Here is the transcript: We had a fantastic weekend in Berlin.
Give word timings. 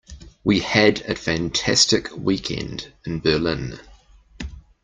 We 0.43 0.61
had 0.61 1.01
a 1.01 1.13
fantastic 1.13 2.09
weekend 2.17 2.91
in 3.05 3.19
Berlin. 3.19 3.79